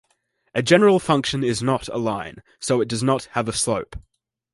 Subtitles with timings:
[0.55, 3.95] A general function is not a line, so it does not have a slope.